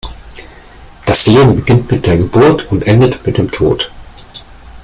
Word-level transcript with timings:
Das 1.05 1.27
Leben 1.27 1.55
beginnt 1.57 1.91
mit 1.91 2.07
der 2.07 2.17
Geburt 2.17 2.71
und 2.71 2.87
endet 2.87 3.23
mit 3.27 3.37
dem 3.37 3.51
Tod. 3.51 3.91